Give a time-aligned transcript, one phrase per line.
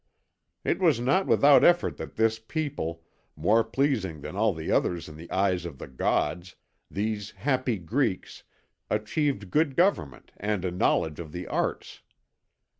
[0.63, 3.03] "It was not without effort that this people,
[3.35, 6.55] more pleasing than all the others in the eyes of the gods,
[6.89, 8.41] these happy Greeks,
[8.89, 12.01] achieved good government and a knowledge of the arts.